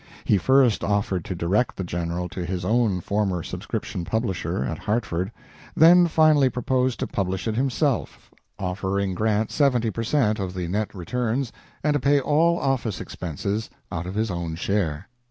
He 0.25 0.39
first 0.39 0.83
offered 0.83 1.23
to 1.25 1.35
direct 1.35 1.75
the 1.75 1.83
general 1.83 2.27
to 2.29 2.43
his 2.43 2.65
own 2.65 3.01
former 3.01 3.43
subscription 3.43 4.03
publisher, 4.03 4.63
at 4.65 4.79
Hartford, 4.79 5.31
then 5.75 6.07
finally 6.07 6.49
proposed 6.49 6.99
to 7.01 7.05
publish 7.05 7.47
it 7.47 7.53
himself, 7.55 8.31
offering 8.57 9.13
Grant 9.13 9.51
seventy 9.51 9.91
per 9.91 10.01
cent. 10.01 10.39
of 10.39 10.55
the 10.55 10.67
net 10.67 10.95
returns, 10.95 11.51
and 11.83 11.93
to 11.93 11.99
pay 11.99 12.19
all 12.19 12.57
office 12.57 12.99
expenses 12.99 13.69
out 13.91 14.07
of 14.07 14.15
his 14.15 14.31
own 14.31 14.55
share. 14.55 15.07